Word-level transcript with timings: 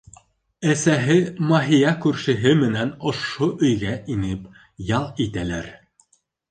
Әсәһе 0.73 1.17
Маһия 1.51 1.91
күршеһе 2.07 2.55
менән 2.63 2.95
ошо 3.13 3.53
өйгә 3.69 3.95
инеп 4.17 4.51
ял 4.93 5.11
итәләр. 5.29 5.73